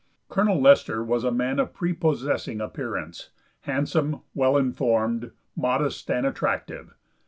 [0.29, 6.95] Colonel Lester was a man of prepossessing appearance, handsome, well informed, modest and attractive.